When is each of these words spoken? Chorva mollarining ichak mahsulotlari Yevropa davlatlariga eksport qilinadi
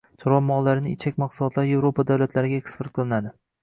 Chorva 0.21 0.37
mollarining 0.45 0.95
ichak 0.95 1.21
mahsulotlari 1.25 1.71
Yevropa 1.75 2.09
davlatlariga 2.13 2.63
eksport 2.65 2.99
qilinadi 3.01 3.39